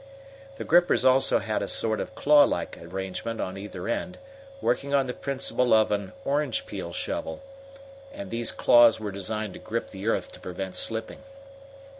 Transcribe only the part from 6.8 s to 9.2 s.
shovel, and these claws were